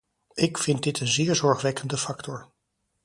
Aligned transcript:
Ik 0.33 0.57
vind 0.57 0.83
dit 0.83 0.99
een 0.99 1.07
zeer 1.07 1.35
zorgwekkende 1.35 1.97
factor. 1.97 2.51